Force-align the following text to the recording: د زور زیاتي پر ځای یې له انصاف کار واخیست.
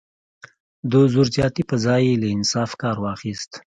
د 0.91 0.93
زور 1.11 1.27
زیاتي 1.35 1.63
پر 1.69 1.77
ځای 1.85 2.01
یې 2.09 2.15
له 2.21 2.27
انصاف 2.35 2.71
کار 2.81 2.97
واخیست. 3.03 3.51